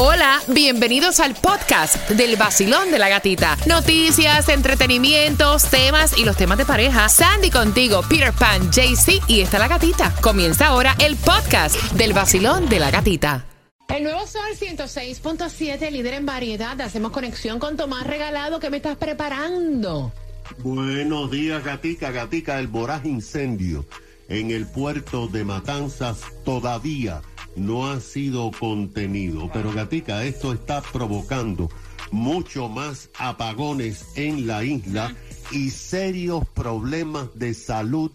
Hola, 0.00 0.40
bienvenidos 0.46 1.18
al 1.18 1.34
podcast 1.34 2.08
del 2.10 2.36
vacilón 2.36 2.92
de 2.92 3.00
la 3.00 3.08
gatita. 3.08 3.56
Noticias, 3.66 4.48
entretenimientos, 4.48 5.64
temas 5.64 6.16
y 6.16 6.24
los 6.24 6.36
temas 6.36 6.56
de 6.56 6.64
pareja. 6.64 7.08
Sandy 7.08 7.50
contigo, 7.50 8.02
Peter 8.08 8.32
Pan, 8.32 8.70
JC 8.70 9.20
y 9.26 9.40
está 9.40 9.58
la 9.58 9.66
gatita. 9.66 10.14
Comienza 10.20 10.68
ahora 10.68 10.94
el 11.00 11.16
podcast 11.16 11.74
del 11.94 12.12
vacilón 12.12 12.68
de 12.68 12.78
la 12.78 12.92
gatita. 12.92 13.44
El 13.88 14.04
nuevo 14.04 14.24
Sol 14.24 14.54
106.7, 14.56 15.90
líder 15.90 16.14
en 16.14 16.26
variedad. 16.26 16.80
Hacemos 16.80 17.10
conexión 17.10 17.58
con 17.58 17.76
Tomás 17.76 18.06
Regalado. 18.06 18.60
¿Qué 18.60 18.70
me 18.70 18.76
estás 18.76 18.96
preparando? 18.98 20.12
Buenos 20.58 21.28
días, 21.32 21.64
Gatica. 21.64 22.12
Gatica, 22.12 22.60
el 22.60 22.68
voraz 22.68 23.04
incendio 23.04 23.84
en 24.28 24.50
el 24.50 24.66
puerto 24.66 25.26
de 25.28 25.44
Matanzas 25.44 26.20
todavía 26.44 27.22
no 27.56 27.90
ha 27.90 28.00
sido 28.00 28.50
contenido. 28.52 29.50
Pero, 29.52 29.72
Gatica, 29.72 30.24
esto 30.24 30.52
está 30.52 30.80
provocando 30.80 31.68
mucho 32.10 32.68
más 32.68 33.10
apagones 33.18 34.06
en 34.14 34.46
la 34.46 34.64
isla 34.64 35.14
y 35.50 35.70
serios 35.70 36.46
problemas 36.48 37.28
de 37.34 37.54
salud 37.54 38.10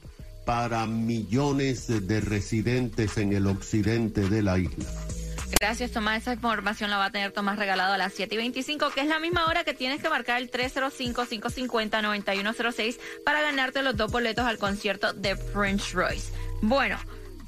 para 0.46 0.86
millones 0.88 1.88
de 1.88 2.22
residentes 2.22 3.18
en 3.18 3.34
el 3.34 3.48
occidente 3.48 4.30
de 4.30 4.42
la 4.42 4.60
isla. 4.60 4.86
Gracias, 5.60 5.92
Tomás. 5.92 6.22
Esa 6.24 6.34
información 6.34 6.90
la 6.90 6.98
va 6.98 7.06
a 7.06 7.12
tener 7.12 7.32
Tomás 7.32 7.58
regalado 7.58 7.94
a 7.94 7.98
las 7.98 8.14
7 8.14 8.36
y 8.36 8.38
25, 8.38 8.92
que 8.92 9.02
es 9.02 9.08
la 9.08 9.20
misma 9.20 9.46
hora 9.46 9.64
que 9.64 9.74
tienes 9.74 10.02
que 10.02 10.10
marcar 10.10 10.42
el 10.42 10.52
305-550-9106 10.52 13.00
para 13.26 13.42
ganarte 13.42 13.82
los 13.82 13.96
dos 13.96 14.12
boletos 14.12 14.46
al 14.46 14.58
concierto 14.58 15.14
de 15.14 15.36
Prince 15.36 15.94
Royce. 15.94 16.32
Bueno, 16.62 16.98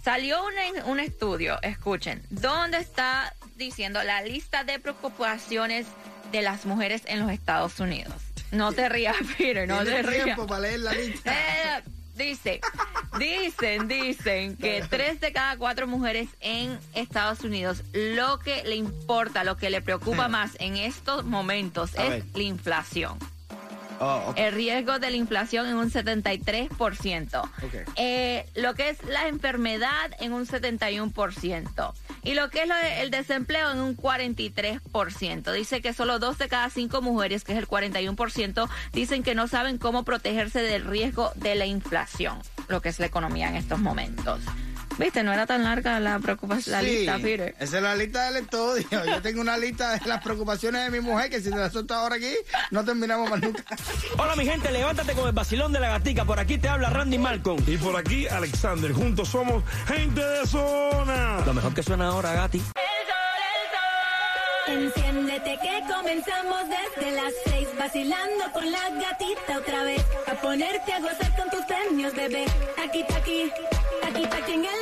salió 0.03 0.41
un, 0.43 0.53
un 0.89 0.99
estudio, 0.99 1.57
escuchen, 1.61 2.21
donde 2.29 2.77
está 2.79 3.33
diciendo 3.55 4.03
la 4.03 4.21
lista 4.21 4.63
de 4.63 4.79
preocupaciones 4.79 5.87
de 6.31 6.41
las 6.41 6.65
mujeres 6.65 7.03
en 7.05 7.19
los 7.19 7.31
Estados 7.31 7.79
Unidos. 7.79 8.13
No 8.51 8.71
te 8.73 8.87
rías, 8.89 9.15
Peter, 9.37 9.67
no 9.67 9.83
te 9.83 10.01
rías. 10.03 10.23
tiempo 10.25 10.47
para 10.47 10.61
leer 10.61 10.79
la 10.79 10.93
lista. 10.93 11.33
Eh, 11.33 11.83
dice, 12.15 12.61
dicen, 13.19 13.87
dicen 13.87 14.57
que 14.57 14.83
tres 14.89 15.19
de 15.19 15.31
cada 15.31 15.57
cuatro 15.57 15.87
mujeres 15.87 16.29
en 16.39 16.79
Estados 16.93 17.41
Unidos 17.41 17.83
lo 17.93 18.39
que 18.39 18.63
le 18.63 18.75
importa, 18.75 19.43
lo 19.43 19.57
que 19.57 19.69
le 19.69 19.81
preocupa 19.81 20.27
más 20.27 20.55
en 20.59 20.77
estos 20.77 21.25
momentos 21.25 21.97
A 21.97 22.03
es 22.03 22.09
ver. 22.09 22.23
la 22.33 22.43
inflación. 22.43 23.17
Oh. 23.99 24.33
El 24.35 24.53
riesgo 24.53 24.99
de 24.99 25.09
la 25.09 25.15
inflación 25.15 25.67
en 25.67 25.75
un 25.75 25.89
73%. 25.89 27.41
Ok. 27.41 27.89
Eh, 27.95 28.45
lo 28.55 28.73
que 28.73 28.89
es 28.89 29.01
la 29.05 29.27
enfermedad 29.27 30.11
en 30.19 30.33
un 30.33 30.45
71%. 30.45 31.93
Y 32.25 32.33
lo 32.33 32.49
que 32.49 32.63
es 32.63 32.67
lo 32.67 32.75
el 32.75 33.11
desempleo 33.11 33.71
en 33.71 33.79
un 33.79 33.95
43%. 33.95 35.53
Dice 35.53 35.81
que 35.81 35.93
solo 35.93 36.17
dos 36.17 36.39
de 36.39 36.47
cada 36.47 36.71
cinco 36.71 37.03
mujeres, 37.03 37.43
que 37.43 37.53
es 37.53 37.59
el 37.59 37.67
41%, 37.67 38.67
dicen 38.93 39.21
que 39.21 39.35
no 39.35 39.47
saben 39.47 39.77
cómo 39.77 40.03
protegerse 40.03 40.61
del 40.63 40.85
riesgo 40.85 41.31
de 41.35 41.53
la 41.53 41.67
inflación, 41.67 42.39
lo 42.67 42.81
que 42.81 42.89
es 42.89 42.99
la 42.99 43.05
economía 43.05 43.47
en 43.47 43.55
estos 43.55 43.79
momentos. 43.79 44.41
Viste, 44.97 45.23
no 45.23 45.33
era 45.33 45.45
tan 45.45 45.63
larga 45.63 45.99
la 45.99 46.19
preocupación, 46.19 46.71
la 46.73 46.81
Sí, 46.81 46.97
lista, 46.97 47.17
Peter. 47.21 47.55
Esa 47.59 47.77
es 47.77 47.83
la 47.83 47.95
lista 47.95 48.25
del 48.31 48.43
estudio. 48.43 48.85
Yo 49.05 49.21
tengo 49.21 49.41
una 49.41 49.57
lista 49.57 49.93
de 49.97 50.05
las 50.05 50.23
preocupaciones 50.23 50.85
de 50.85 50.89
mi 50.91 51.05
mujer 51.05 51.29
que 51.29 51.41
si 51.41 51.49
te 51.49 51.57
la 51.57 51.69
suelto 51.69 51.93
ahora 51.93 52.15
aquí, 52.15 52.33
no 52.71 52.83
terminamos 52.85 53.29
más 53.29 53.41
nunca. 53.41 53.63
Hola 54.17 54.35
mi 54.35 54.45
gente, 54.45 54.71
levántate 54.71 55.13
con 55.13 55.27
el 55.27 55.33
vacilón 55.33 55.73
de 55.73 55.79
la 55.79 55.89
gatica. 55.89 56.23
Por 56.25 56.39
aquí 56.39 56.57
te 56.57 56.69
habla 56.69 56.89
Randy 56.89 57.17
Malcolm. 57.17 57.61
Y 57.67 57.77
por 57.77 57.95
aquí, 57.97 58.27
Alexander. 58.27 58.91
Juntos 58.93 59.27
somos 59.29 59.63
gente 59.87 60.21
de 60.23 60.45
zona. 60.47 61.39
Lo 61.45 61.53
mejor 61.53 61.73
que 61.73 61.83
suena 61.83 62.07
ahora, 62.07 62.33
Gati. 62.33 62.61
Enciéndete 64.67 65.59
que 65.61 65.93
comenzamos 65.93 66.59
desde 66.69 67.11
las 67.11 67.33
seis 67.45 67.67
vacilando 67.77 68.51
con 68.51 68.71
la 68.71 68.89
gatita 68.89 69.57
otra 69.59 69.83
vez 69.83 70.03
a 70.27 70.33
ponerte 70.41 70.91
a 70.91 70.99
gozar 71.01 71.35
con 71.35 71.49
tus 71.51 71.63
premios 71.65 72.15
bebé 72.15 72.45
aquí 72.83 73.03
aquí 73.15 73.51
aquí 74.03 74.23
aquí 74.25 74.53
en 74.53 74.65
el 74.65 74.74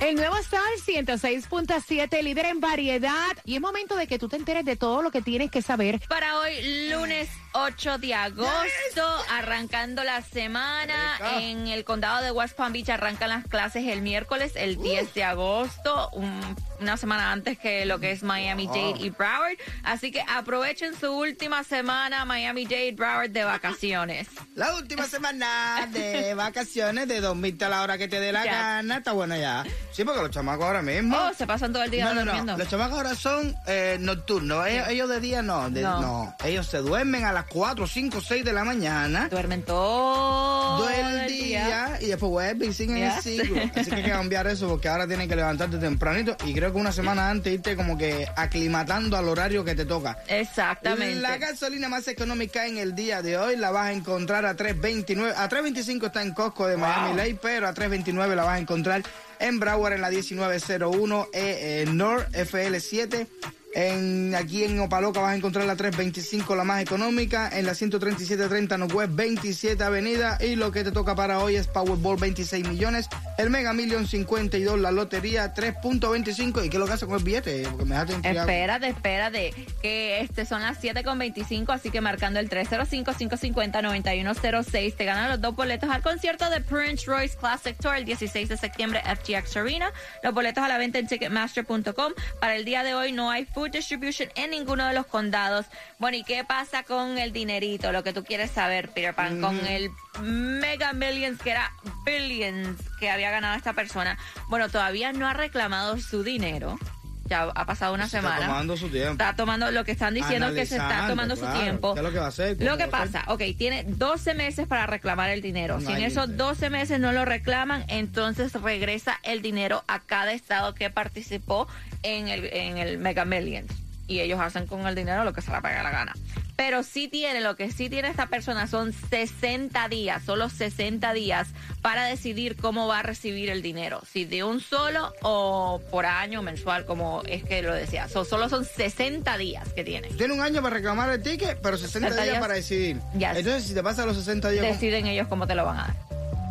El 0.00 0.14
nuevo 0.14 0.36
Sol 0.36 0.60
106.7, 0.86 2.22
líder 2.22 2.46
en 2.46 2.60
variedad. 2.60 3.36
Y 3.44 3.56
es 3.56 3.60
momento 3.60 3.96
de 3.96 4.06
que 4.06 4.18
tú 4.18 4.28
te 4.28 4.36
enteres 4.36 4.64
de 4.64 4.76
todo 4.76 5.02
lo 5.02 5.10
que 5.10 5.22
tienes 5.22 5.50
que 5.50 5.60
saber. 5.60 6.00
Para 6.08 6.38
hoy, 6.38 6.88
lunes 6.88 7.28
8 7.52 7.98
de 7.98 8.14
agosto, 8.14 9.24
arrancando 9.30 10.04
la 10.04 10.22
semana. 10.22 11.18
En 11.40 11.66
el 11.68 11.84
condado 11.84 12.22
de 12.22 12.30
West 12.30 12.56
Palm 12.56 12.72
Beach 12.72 12.88
arrancan 12.90 13.30
las 13.30 13.46
clases 13.46 13.86
el 13.88 14.02
miércoles, 14.02 14.52
el 14.54 14.80
10 14.80 15.14
de 15.14 15.24
agosto, 15.24 16.10
un- 16.12 16.56
una 16.80 16.96
semana 16.96 17.32
antes 17.32 17.58
que 17.58 17.84
lo 17.86 17.98
que 17.98 18.12
es 18.12 18.22
Miami 18.22 18.66
Dade 18.68 18.94
y 19.00 19.10
Broward. 19.10 19.56
Así 19.82 20.12
que 20.12 20.22
aprovechen 20.28 20.94
su 20.98 21.10
última 21.12 21.64
semana 21.64 22.24
Miami 22.24 22.64
Dade 22.64 22.92
Broward 22.92 23.30
de 23.30 23.42
vacaciones. 23.44 24.28
La 24.54 24.74
última 24.76 25.06
semana 25.06 25.88
de 25.90 26.34
vacaciones, 26.34 27.08
de 27.08 27.20
dormirte 27.20 27.64
a 27.64 27.68
la 27.68 27.82
hora 27.82 27.98
que 27.98 28.06
te 28.08 28.20
dé 28.20 28.30
la 28.32 28.44
Ya. 28.44 28.52
gana, 28.52 28.98
está 28.98 29.12
bueno 29.12 29.36
ya. 29.36 29.64
Sí, 29.92 30.04
porque 30.04 30.20
los 30.22 30.30
chamacos 30.30 30.64
ahora 30.66 30.82
mismo. 30.82 31.16
Oh, 31.18 31.34
se 31.34 31.46
pasan 31.46 31.72
todo 31.72 31.82
el 31.82 31.90
día 31.90 32.04
no, 32.04 32.14
no, 32.14 32.20
durmiendo. 32.24 32.52
no. 32.52 32.58
Los 32.58 32.68
chamacos 32.68 32.96
ahora 32.98 33.14
son 33.16 33.56
eh, 33.66 33.96
nocturnos. 34.00 34.66
Ellos, 34.68 34.88
ellos 34.88 35.08
de 35.08 35.20
día 35.20 35.42
no, 35.42 35.70
de- 35.70 35.82
No. 35.82 36.36
Ellos 36.44 36.66
se 36.66 36.78
duermen 36.78 37.24
a 37.24 37.32
las 37.38 37.46
4, 37.46 37.86
5, 37.86 38.20
6 38.20 38.44
de 38.44 38.52
la 38.52 38.64
mañana. 38.64 39.28
Duermen 39.28 39.62
todo 39.62 40.78
todo 40.78 40.90
el 40.90 41.20
el 41.20 41.28
día, 41.28 41.98
y 42.00 42.06
después 42.06 42.30
vuelven 42.30 42.70
y 42.70 42.72
siguen 42.72 42.98
Ya. 42.98 43.16
el 43.16 43.22
ciclo. 43.22 43.62
Así 43.76 43.90
que 43.90 43.96
hay 43.96 44.02
que 44.02 44.10
cambiar 44.10 44.46
eso 44.48 44.68
porque 44.68 44.88
ahora 44.88 45.06
tienes 45.06 45.28
que 45.28 45.36
levantarte 45.36 45.78
tempranito 45.78 46.36
y 46.44 46.52
creo 46.52 46.72
que 46.72 46.78
una 46.78 46.90
semana 46.90 47.30
antes 47.30 47.52
irte 47.52 47.76
como 47.76 47.96
que 47.96 48.26
aclimatando 48.36 49.16
al 49.16 49.28
horario 49.28 49.64
que 49.64 49.74
te 49.76 49.84
toca. 49.84 50.18
Exactamente. 50.26 51.20
La 51.20 51.36
gasolina 51.38 51.88
más 51.88 52.08
económica 52.08 52.66
en 52.66 52.78
el 52.78 52.94
día 52.96 53.22
de 53.22 53.38
hoy 53.38 53.56
la 53.56 53.70
vas 53.70 53.86
a 53.86 53.92
encontrar 53.92 54.44
a 54.44 54.56
3.29. 54.56 55.34
A 55.36 55.48
3.25 55.48 56.06
está 56.06 56.22
en 56.22 56.34
Costco 56.34 56.66
de 56.66 56.76
Miami 56.76 57.16
Lake, 57.16 57.38
pero 57.40 57.68
a 57.68 57.74
3.29 57.74 58.34
la 58.34 58.44
vas 58.44 58.56
a 58.56 58.58
encontrar 58.58 59.02
en 59.38 59.60
Broward 59.60 59.92
en 59.92 60.00
la 60.00 60.10
1901 60.10 61.28
eh, 61.32 61.84
eh, 61.86 61.90
North 61.92 62.28
FL7. 62.32 63.26
En, 63.74 64.34
aquí 64.34 64.64
en 64.64 64.80
Opaloca 64.80 65.20
vas 65.20 65.32
a 65.32 65.36
encontrar 65.36 65.66
la 65.66 65.76
325, 65.76 66.56
la 66.56 66.64
más 66.64 66.80
económica. 66.82 67.50
En 67.52 67.66
la 67.66 67.74
13730 67.74 68.78
Northwest 68.78 69.14
27 69.14 69.84
Avenida. 69.84 70.38
Y 70.40 70.56
lo 70.56 70.72
que 70.72 70.84
te 70.84 70.92
toca 70.92 71.14
para 71.14 71.40
hoy 71.40 71.56
es 71.56 71.66
Powerball 71.66 72.18
26 72.18 72.68
millones. 72.68 73.08
El 73.36 73.50
Mega 73.50 73.72
Million 73.72 74.06
52, 74.06 74.78
la 74.80 74.90
lotería 74.90 75.54
3.25. 75.54 76.64
¿Y 76.64 76.70
qué 76.70 76.78
lo 76.78 76.86
que 76.86 76.94
hace 76.94 77.06
con 77.06 77.18
el 77.18 77.24
billete? 77.24 77.64
Porque 77.68 77.84
me 77.84 77.96
dejaste. 77.96 78.30
Espérate, 78.30 78.88
espérate, 78.88 79.52
que 79.82 80.20
este 80.20 80.46
son 80.46 80.62
las 80.62 80.82
7.25, 80.82 81.72
así 81.72 81.90
que 81.90 82.00
marcando 82.00 82.40
el 82.40 82.48
305-550-9106, 82.48 84.96
te 84.96 85.04
ganan 85.04 85.30
los 85.30 85.40
dos 85.40 85.54
boletos 85.54 85.88
al 85.90 86.02
concierto 86.02 86.50
de 86.50 86.60
Prince 86.60 87.06
Royce 87.06 87.36
Classic 87.36 87.76
Tour 87.76 87.94
el 87.96 88.04
16 88.04 88.48
de 88.48 88.56
septiembre 88.56 89.00
FTX 89.04 89.56
Arena. 89.56 89.92
Los 90.22 90.34
boletos 90.34 90.64
a 90.64 90.68
la 90.68 90.78
venta 90.78 90.98
en 90.98 91.06
Ticketmaster.com. 91.06 92.12
Para 92.40 92.56
el 92.56 92.64
día 92.64 92.82
de 92.82 92.94
hoy 92.94 93.12
no 93.12 93.30
hay 93.30 93.44
food 93.58 93.70
distribution 93.72 94.28
en 94.36 94.50
ninguno 94.50 94.86
de 94.86 94.94
los 94.94 95.06
condados. 95.06 95.66
Bueno, 95.98 96.16
¿y 96.16 96.22
qué 96.22 96.44
pasa 96.44 96.84
con 96.84 97.18
el 97.18 97.32
dinerito? 97.32 97.90
Lo 97.90 98.04
que 98.04 98.12
tú 98.12 98.22
quieres 98.22 98.52
saber, 98.52 98.90
Peter 98.90 99.12
Pan, 99.14 99.40
con 99.40 99.58
el 99.66 99.90
Mega 100.22 100.92
Millions, 100.92 101.42
que 101.42 101.50
era 101.50 101.72
Billions, 102.06 102.78
que 103.00 103.10
había 103.10 103.32
ganado 103.32 103.56
esta 103.56 103.72
persona. 103.72 104.16
Bueno, 104.48 104.68
todavía 104.68 105.12
no 105.12 105.26
ha 105.26 105.32
reclamado 105.34 105.98
su 105.98 106.22
dinero. 106.22 106.78
Ya 107.24 107.42
ha 107.54 107.66
pasado 107.66 107.92
una 107.94 108.08
Se 108.08 108.18
está 108.18 108.30
semana. 108.30 108.46
tomando 108.46 108.76
su 108.76 108.88
tiempo. 108.88 109.12
Está 109.12 109.36
tomando, 109.36 109.70
lo 109.70 109.84
que 109.84 109.92
están 109.92 110.14
diciendo 110.14 110.48
es 110.48 110.54
que 110.54 110.64
se 110.66 110.76
está 110.76 111.08
tomando 111.08 111.36
claro. 111.36 111.52
su 111.56 111.60
tiempo. 111.60 111.94
¿Qué 111.94 112.00
es 112.00 112.04
lo 112.04 112.12
que 112.12 112.18
va 112.20 112.24
a 112.24 112.28
hacer? 112.28 112.56
¿Cómo 112.56 112.70
Lo 112.70 112.76
que 112.78 112.86
va 112.86 112.98
a 112.98 113.02
hacer? 113.02 113.12
pasa, 113.22 113.32
ok, 113.32 113.42
tiene 113.58 113.84
12 113.86 114.34
meses 114.34 114.66
para 114.66 114.86
reclamar 114.86 115.28
el 115.30 115.42
dinero. 115.42 115.78
No 115.78 115.86
si 115.90 115.92
en 115.96 116.04
esos 116.04 116.28
límite. 116.28 116.44
12 116.44 116.70
meses 116.70 117.00
no 117.00 117.12
lo 117.12 117.24
reclaman, 117.26 117.84
entonces 117.88 118.54
regresa 118.54 119.18
el 119.24 119.42
dinero 119.42 119.84
a 119.88 120.00
cada 120.00 120.32
estado 120.32 120.74
que 120.74 120.88
participó 120.88 121.68
en 122.02 122.28
el, 122.28 122.44
en 122.46 122.78
el 122.78 122.98
Mega 122.98 123.24
Millions. 123.24 123.72
Y 124.06 124.20
ellos 124.20 124.40
hacen 124.40 124.66
con 124.66 124.86
el 124.86 124.94
dinero 124.94 125.24
lo 125.24 125.32
que 125.32 125.42
se 125.42 125.50
les 125.50 125.60
paga 125.60 125.82
la 125.82 125.90
gana. 125.90 126.14
Pero 126.58 126.82
sí 126.82 127.06
tiene, 127.06 127.40
lo 127.40 127.54
que 127.54 127.70
sí 127.70 127.88
tiene 127.88 128.08
esta 128.08 128.26
persona 128.26 128.66
son 128.66 128.92
60 128.92 129.88
días, 129.88 130.24
solo 130.24 130.48
60 130.48 131.12
días 131.12 131.46
para 131.82 132.04
decidir 132.06 132.56
cómo 132.56 132.88
va 132.88 132.98
a 132.98 133.02
recibir 133.04 133.48
el 133.48 133.62
dinero. 133.62 134.00
Si 134.10 134.24
de 134.24 134.42
un 134.42 134.60
solo 134.60 135.12
o 135.22 135.80
por 135.92 136.04
año, 136.04 136.42
mensual, 136.42 136.84
como 136.84 137.22
es 137.28 137.44
que 137.44 137.62
lo 137.62 137.72
decía. 137.72 138.08
So, 138.08 138.24
solo 138.24 138.48
son 138.48 138.64
60 138.64 139.38
días 139.38 139.72
que 139.72 139.84
tiene. 139.84 140.08
Tiene 140.08 140.34
un 140.34 140.40
año 140.40 140.60
para 140.60 140.74
reclamar 140.74 141.10
el 141.10 141.22
ticket, 141.22 141.60
pero 141.62 141.78
60 141.78 142.08
días, 142.08 142.16
60 142.16 142.24
días. 142.24 142.40
para 142.40 142.54
decidir. 142.54 142.96
Yes. 143.16 143.36
Entonces, 143.36 143.64
si 143.64 143.74
te 143.74 143.82
pasa 143.84 144.04
los 144.04 144.16
60 144.16 144.50
días... 144.50 144.62
¿cómo? 144.62 144.74
Deciden 144.74 145.06
ellos 145.06 145.28
cómo 145.28 145.46
te 145.46 145.54
lo 145.54 145.64
van 145.64 145.78
a 145.78 145.82
dar. 145.86 146.07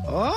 ¡Oh! 0.07 0.33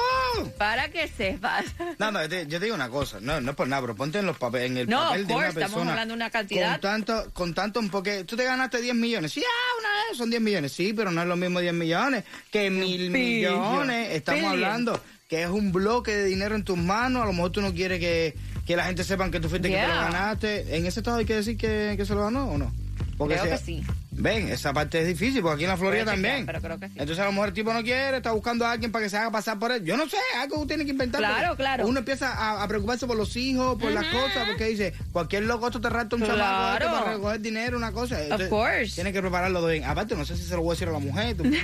Para 0.58 0.88
que 0.90 1.06
sepas. 1.08 1.64
No, 1.98 2.10
no, 2.10 2.22
yo 2.22 2.28
te, 2.28 2.60
digo 2.60 2.74
una 2.74 2.88
cosa, 2.88 3.18
no, 3.20 3.40
no 3.40 3.50
es 3.50 3.56
por 3.56 3.68
nada, 3.68 3.82
pero 3.82 3.94
ponte 3.96 4.18
en 4.18 4.26
los 4.26 4.36
papeles, 4.36 4.70
en 4.70 4.76
el 4.78 4.88
No, 4.88 4.98
papel 5.08 5.26
de 5.26 5.34
una 5.34 5.34
course, 5.44 5.48
estamos 5.48 5.70
persona. 5.74 5.90
hablando 5.92 6.12
de 6.12 6.16
una 6.16 6.30
cantidad. 6.30 6.72
Con 6.72 6.80
tanto, 6.80 7.30
con 7.32 7.54
tanto, 7.54 7.80
porque 7.90 8.24
tú 8.24 8.36
te 8.36 8.44
ganaste 8.44 8.80
10 8.80 8.94
millones. 8.94 9.32
Sí, 9.32 9.42
ah, 9.46 9.78
una 9.78 9.88
vez 10.08 10.18
son 10.18 10.30
10 10.30 10.42
millones. 10.42 10.72
Sí, 10.72 10.92
pero 10.92 11.10
no 11.10 11.22
es 11.22 11.28
lo 11.28 11.36
mismo 11.36 11.60
10 11.60 11.72
millones 11.74 12.24
que 12.50 12.70
mil 12.70 13.10
millones. 13.10 14.08
Estamos 14.12 14.40
Billion. 14.42 14.52
hablando 14.64 15.00
que 15.28 15.42
es 15.44 15.48
un 15.48 15.70
bloque 15.72 16.12
de 16.14 16.24
dinero 16.24 16.54
en 16.56 16.64
tus 16.64 16.76
manos. 16.76 17.22
A 17.22 17.26
lo 17.26 17.32
mejor 17.32 17.52
tú 17.52 17.60
no 17.60 17.72
quieres 17.72 18.00
que, 18.00 18.34
que 18.66 18.76
la 18.76 18.84
gente 18.84 19.04
sepan 19.04 19.30
que 19.30 19.38
tú 19.40 19.48
fuiste 19.48 19.68
que 19.68 19.74
te 19.76 19.80
lo 19.82 19.86
Yeah. 19.88 20.02
ganaste. 20.10 20.76
¿En 20.76 20.86
ese 20.86 21.00
estado 21.00 21.18
hay 21.18 21.24
que 21.26 21.36
decir 21.36 21.56
que, 21.56 21.94
que 21.96 22.04
se 22.04 22.14
lo 22.14 22.24
ganó 22.24 22.50
o 22.50 22.58
no? 22.58 22.72
Porque 23.20 23.36
Creo 23.36 23.50
que 23.52 23.58
sí. 23.58 23.82
Ven, 24.12 24.48
esa 24.48 24.72
parte 24.72 24.98
es 25.02 25.06
difícil, 25.06 25.42
porque 25.42 25.56
aquí 25.56 25.64
en 25.64 25.70
la 25.70 25.76
Florida 25.76 26.06
también. 26.06 26.46
pero 26.46 26.58
creo 26.62 26.80
que 26.80 26.86
sí. 26.86 26.92
Entonces 26.96 27.18
a 27.18 27.26
lo 27.26 27.32
mejor 27.32 27.48
el 27.48 27.54
tipo 27.54 27.70
no 27.74 27.82
quiere, 27.82 28.16
está 28.16 28.32
buscando 28.32 28.64
a 28.64 28.72
alguien 28.72 28.90
para 28.90 29.04
que 29.04 29.10
se 29.10 29.18
haga 29.18 29.30
pasar 29.30 29.58
por 29.58 29.70
él. 29.72 29.84
Yo 29.84 29.98
no 29.98 30.08
sé, 30.08 30.16
algo 30.40 30.66
tiene 30.66 30.86
que 30.86 30.92
inventar. 30.92 31.20
Claro, 31.20 31.54
claro. 31.54 31.86
Uno 31.86 31.98
empieza 31.98 32.32
a, 32.32 32.62
a 32.62 32.66
preocuparse 32.68 33.06
por 33.06 33.18
los 33.18 33.36
hijos, 33.36 33.78
por 33.78 33.92
las 33.92 34.06
cosas, 34.06 34.46
porque 34.48 34.64
dice, 34.68 34.94
cualquier 35.12 35.42
loco 35.42 35.66
esto 35.66 35.82
te 35.82 35.90
rapta 35.90 36.16
un 36.16 36.22
Claro. 36.22 36.38
chamaco 36.38 36.72
este 36.78 36.86
para 36.98 37.12
recoger 37.12 37.40
dinero, 37.42 37.76
una 37.76 37.92
cosa. 37.92 38.22
Entonces, 38.22 38.48
course. 38.48 38.94
Tiene 38.94 39.12
que 39.12 39.20
prepararlo 39.20 39.66
bien. 39.66 39.84
Aparte, 39.84 40.16
no 40.16 40.24
sé 40.24 40.34
si 40.38 40.44
se 40.44 40.54
lo 40.56 40.62
voy 40.62 40.70
a 40.70 40.74
decir 40.76 40.88
a 40.88 40.92
la 40.92 40.98
mujer. 40.98 41.36
tú- 41.36 41.44
no 41.44 41.50
sé. 41.50 41.60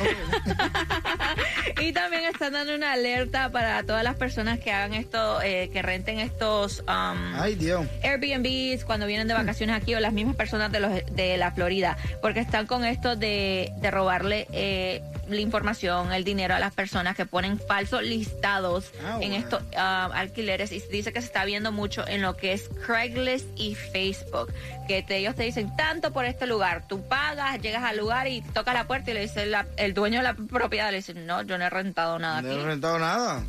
Y 1.81 1.93
también 1.93 2.25
están 2.25 2.53
dando 2.53 2.75
una 2.75 2.93
alerta 2.93 3.51
para 3.51 3.83
todas 3.83 4.03
las 4.03 4.17
personas 4.17 4.59
que 4.59 4.73
hagan 4.73 4.95
esto, 4.95 5.41
eh, 5.43 5.71
que 5.73 5.83
renten 5.83 6.19
estos 6.19 6.81
um, 6.81 7.35
Ay, 7.35 7.55
Dios. 7.55 7.87
Airbnbs 8.03 8.85
cuando 8.85 9.07
vienen 9.07 9.29
de 9.29 9.35
vacaciones 9.35 9.77
aquí 9.77 9.95
o 9.95 10.01
las 10.01 10.13
mismas 10.13 10.37
personas 10.37 10.73
de, 10.73 10.81
los, 10.81 10.93
de 11.11 11.37
la 11.37 11.53
Florida, 11.53 11.97
porque 12.23 12.41
están 12.41 12.67
con 12.67 12.85
esto 12.85 13.17
de, 13.17 13.73
de 13.77 13.91
robarle 13.91 14.47
eh, 14.53 15.03
la 15.28 15.40
información, 15.40 16.12
el 16.12 16.25
dinero 16.25 16.55
a 16.55 16.58
las 16.58 16.73
personas 16.75 17.17
que 17.17 17.26
ponen 17.26 17.58
falsos 17.58 18.02
listados 18.02 18.90
Ah, 19.05 19.19
en 19.20 19.32
estos 19.32 19.62
ah, 19.76 20.11
alquileres 20.14 20.73
y 20.73 20.81
dice 20.90 21.12
que 21.12 21.20
se 21.20 21.26
está 21.26 21.44
viendo 21.44 21.73
mucho 21.73 22.06
en 22.06 22.23
lo 22.23 22.37
que 22.37 22.52
es 22.52 22.69
Craigslist 22.87 23.46
y 23.56 23.75
Facebook, 23.75 24.52
que 24.88 25.02
te- 25.02 25.17
ellos 25.19 25.34
te 25.34 25.43
dicen 25.44 25.75
tanto 25.76 26.12
por 26.12 26.25
este 26.25 26.46
lugar, 26.46 26.87
tú 26.88 27.06
pagas, 27.08 27.61
llegas 27.61 27.82
al 27.84 27.96
lugar 27.99 28.28
y 28.28 28.40
tocas 28.43 28.75
la 28.75 28.87
puerta 28.87 29.11
y 29.11 29.14
le 29.14 29.20
dice 29.20 29.46
la- 29.46 29.67
el 29.76 29.94
dueño 29.94 30.19
de 30.19 30.25
la 30.25 30.34
propiedad, 30.34 30.90
le 30.90 30.99
dice, 30.99 31.14
no, 31.14 31.43
yo 31.43 31.58
no 31.58 31.64
he 31.64 31.70
rentado 31.70 32.19
nada 32.19 32.43
No 32.43 32.50
aquí 32.50 32.61
he 32.61 32.64
rentado 32.64 32.99
nada. 32.99 33.43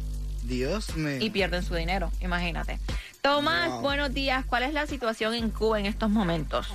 Dios 0.44 0.96
mío. 0.96 1.18
y 1.20 1.30
pierden 1.30 1.62
su 1.62 1.76
dinero, 1.76 2.10
imagínate. 2.22 2.80
Tomás, 3.22 3.70
Wow. 3.72 3.82
buenos 3.82 4.14
días. 4.14 4.46
¿Cuál 4.46 4.64
es 4.64 4.74
la 4.74 4.88
situación 4.88 5.34
en 5.34 5.50
Cuba 5.50 5.80
en 5.80 5.86
estos 5.86 6.10
momentos? 6.10 6.68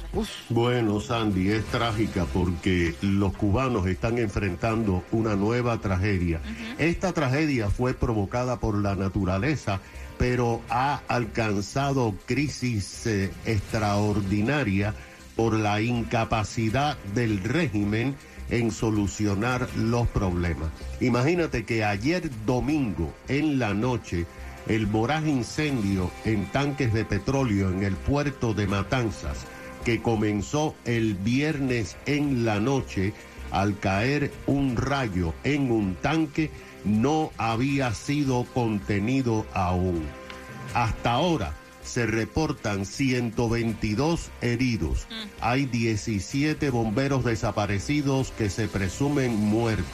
Bueno, 0.50 1.00
Sandy, 1.00 1.50
es 1.50 1.65
trágica 1.67 2.27
porque 2.27 2.94
los 3.00 3.33
cubanos 3.35 3.87
están 3.87 4.19
enfrentando 4.19 5.03
una 5.12 5.35
nueva 5.35 5.79
tragedia. 5.79 6.41
Esta 6.79 7.12
tragedia 7.12 7.71
fue 7.71 7.94
provocada 7.94 8.61
por 8.61 8.77
la 8.77 8.94
naturaleza, 8.94 9.81
pero 10.19 10.61
ha 10.69 11.00
alcanzado 11.09 12.15
crisis 12.27 13.06
eh, 13.06 13.33
extraordinaria 13.47 14.94
por 15.37 15.55
la 15.55 15.81
incapacidad 15.81 16.99
del 17.15 17.43
régimen 17.43 18.15
en 18.50 18.71
solucionar 18.71 19.67
los 19.77 20.06
problemas. 20.09 20.69
Imagínate 21.00 21.65
que 21.65 21.85
ayer 21.85 22.29
domingo 22.44 23.15
en 23.29 23.59
la 23.59 23.73
noche 23.73 24.27
el 24.67 24.87
voraz 24.87 25.26
incendio 25.26 26.11
en 26.25 26.47
tanques 26.47 26.93
de 26.93 27.05
petróleo 27.05 27.70
en 27.70 27.82
el 27.82 27.94
puerto 27.94 28.55
de 28.55 28.67
Matanzas, 28.67 29.47
que 29.85 30.00
comenzó 30.00 30.75
el 30.85 31.14
viernes 31.14 31.97
en 32.06 32.44
la 32.44 32.61
noche 32.61 33.12
al 33.50 33.79
caer 33.79 34.32
un 34.47 34.76
rayo 34.76 35.35
en 35.44 35.70
un 35.70 35.94
tanque, 35.97 36.50
no 36.85 37.31
había 37.37 37.93
sido 37.94 38.44
contenido 38.55 39.47
aún. 39.53 40.05
Hasta 40.75 41.12
ahora 41.12 41.55
se 41.82 42.06
reportan 42.06 42.87
122 42.87 44.31
heridos. 44.41 45.06
Hay 45.41 45.67
17 45.67 46.70
bomberos 46.70 47.25
desaparecidos 47.25 48.32
que 48.38 48.49
se 48.49 48.69
presumen 48.69 49.35
muertos. 49.35 49.85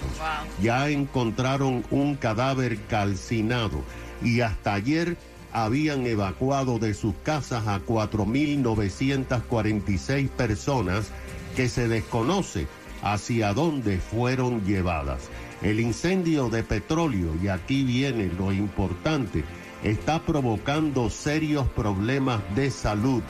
Ya 0.62 0.88
encontraron 0.90 1.84
un 1.90 2.14
cadáver 2.14 2.78
calcinado 2.86 3.82
y 4.22 4.40
hasta 4.40 4.74
ayer 4.74 5.16
habían 5.52 6.06
evacuado 6.06 6.78
de 6.78 6.94
sus 6.94 7.14
casas 7.22 7.66
a 7.66 7.80
4.946 7.80 10.28
personas 10.28 11.10
que 11.56 11.68
se 11.68 11.88
desconoce 11.88 12.68
hacia 13.02 13.52
dónde 13.54 13.98
fueron 13.98 14.64
llevadas. 14.64 15.28
El 15.62 15.80
incendio 15.80 16.48
de 16.50 16.62
petróleo, 16.62 17.34
y 17.42 17.48
aquí 17.48 17.82
viene 17.84 18.30
lo 18.38 18.52
importante, 18.52 19.42
está 19.82 20.22
provocando 20.22 21.10
serios 21.10 21.66
problemas 21.68 22.40
de 22.54 22.70
salud 22.70 23.24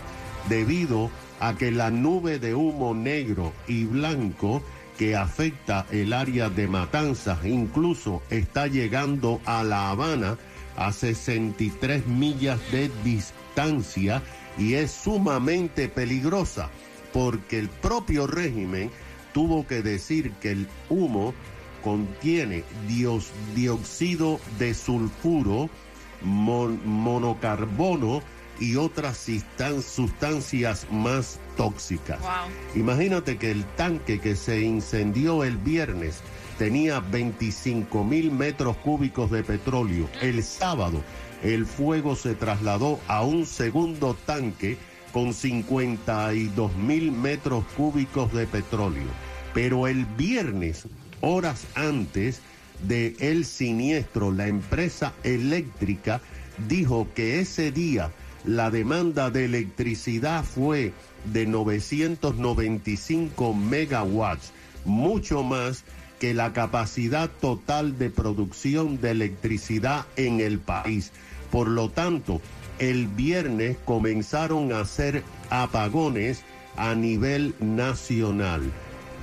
debido 0.49 1.11
a 1.41 1.57
que 1.57 1.71
la 1.71 1.91
nube 1.91 2.39
de 2.39 2.55
humo 2.55 2.95
negro 2.95 3.55
y 3.67 3.85
blanco 3.85 4.63
que 4.99 5.15
afecta 5.15 5.87
el 5.93 6.13
área 6.13 6.51
de 6.51 6.67
Matanzas 6.67 7.45
incluso 7.45 8.21
está 8.31 8.67
llegando 8.67 9.41
a 9.45 9.63
La 9.63 9.91
Habana 9.91 10.37
a 10.79 10.93
63 10.93 12.07
millas 12.07 12.59
de 12.71 12.91
distancia 13.05 14.23
y 14.57 14.75
es 14.75 14.91
sumamente 14.93 15.89
peligrosa 15.89 16.71
porque 17.13 17.59
el 17.59 17.69
propio 17.69 18.27
régimen 18.27 18.91
tuvo 19.33 19.67
que 19.67 19.83
decir 19.83 20.33
que 20.41 20.53
el 20.53 20.69
humo 20.89 21.35
contiene 21.83 22.65
dios- 22.87 23.31
dióxido 23.55 24.41
de 24.59 24.75
sulfuro, 24.75 25.69
mon- 26.23 26.81
monocarbono 26.85 28.23
y 28.61 28.75
otras 28.77 29.27
sustancias 29.87 30.87
más 30.91 31.39
tóxicas. 31.57 32.19
Imagínate 32.75 33.37
que 33.39 33.51
el 33.53 33.65
tanque 33.77 34.21
que 34.21 34.35
se 34.37 34.61
incendió 34.63 35.45
el 35.45 35.57
viernes 35.57 36.21
tenía 36.59 37.01
25 37.01 38.05
mil 38.05 38.33
metros 38.33 38.77
cúbicos 38.79 39.31
de 39.31 39.45
petróleo. 39.45 40.09
El 40.21 40.43
sábado 40.43 41.03
el 41.43 41.67
fuego 41.67 42.17
se 42.17 42.35
trasladó 42.35 42.99
a 43.07 43.23
un 43.23 43.47
segundo 43.47 44.17
tanque 44.27 44.77
con 45.13 45.33
52 45.33 46.77
mil 46.77 47.13
metros 47.13 47.65
cúbicos 47.77 48.33
de 48.33 48.47
petróleo. 48.47 49.07
Pero 49.55 49.87
el 49.87 50.05
viernes, 50.05 50.87
horas 51.21 51.65
antes 51.75 52.41
de 52.87 53.17
el 53.21 53.45
siniestro, 53.45 54.33
la 54.33 54.49
empresa 54.49 55.15
eléctrica 55.23 56.21
dijo 56.69 57.07
que 57.15 57.41
ese 57.41 57.71
día 57.71 58.11
la 58.45 58.71
demanda 58.71 59.31
de 59.31 59.45
electricidad 59.45 60.45
fue 60.45 60.93
de 61.33 61.47
995 61.47 63.55
megawatts, 63.55 64.53
mucho 64.85 65.43
más 65.43 65.85
que 66.19 66.35
la 66.35 66.53
capacidad 66.53 67.31
total 67.41 67.99
de 67.99 68.11
producción 68.11 69.01
de 69.01 69.13
electricidad 69.13 70.07
en 70.17 70.41
el 70.41 70.59
país. 70.59 71.13
Por 71.51 71.69
lo 71.69 71.91
tanto, 71.91 72.41
el 72.79 73.07
viernes 73.07 73.77
comenzaron 73.85 74.73
a 74.73 74.81
hacer 74.81 75.23
apagones 75.51 76.43
a 76.77 76.95
nivel 76.95 77.55
nacional. 77.61 78.63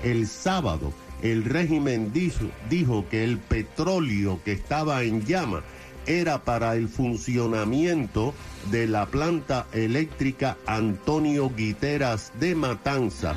El 0.03 0.27
sábado, 0.27 0.93
el 1.21 1.45
régimen 1.45 2.11
dijo, 2.11 2.45
dijo 2.69 3.05
que 3.09 3.23
el 3.23 3.37
petróleo 3.37 4.39
que 4.43 4.51
estaba 4.51 5.03
en 5.03 5.25
llama 5.25 5.63
era 6.05 6.43
para 6.43 6.75
el 6.75 6.87
funcionamiento 6.87 8.33
de 8.69 8.87
la 8.87 9.05
planta 9.07 9.67
eléctrica 9.73 10.57
Antonio 10.67 11.49
Guiteras 11.49 12.31
de 12.39 12.55
Matanza, 12.55 13.35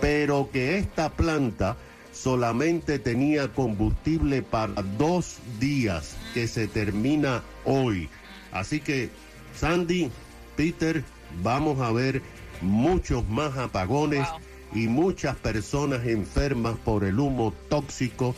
pero 0.00 0.50
que 0.52 0.78
esta 0.78 1.10
planta 1.10 1.76
solamente 2.22 2.98
tenía 2.98 3.52
combustible 3.52 4.42
para 4.42 4.82
dos 4.98 5.38
días, 5.58 6.16
que 6.34 6.48
se 6.48 6.66
termina 6.66 7.42
hoy. 7.64 8.08
Así 8.52 8.80
que, 8.80 9.10
Sandy, 9.56 10.10
Peter, 10.56 11.02
vamos 11.42 11.80
a 11.80 11.92
ver 11.92 12.20
muchos 12.60 13.26
más 13.28 13.56
apagones 13.56 14.28
y 14.74 14.86
muchas 14.86 15.36
personas 15.36 16.06
enfermas 16.06 16.76
por 16.84 17.04
el 17.04 17.18
humo 17.18 17.54
tóxico 17.68 18.34